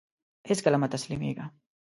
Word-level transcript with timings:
هيڅکله 0.49 0.77
مه 0.81 0.87
تسلميږه! 0.93 1.45